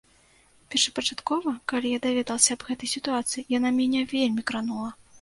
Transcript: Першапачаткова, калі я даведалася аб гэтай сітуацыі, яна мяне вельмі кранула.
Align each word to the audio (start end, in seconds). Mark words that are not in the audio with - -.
Першапачаткова, 0.71 1.53
калі 1.75 1.93
я 1.97 2.01
даведалася 2.07 2.51
аб 2.59 2.67
гэтай 2.73 2.93
сітуацыі, 2.97 3.47
яна 3.59 3.69
мяне 3.81 4.01
вельмі 4.19 4.41
кранула. 4.53 4.91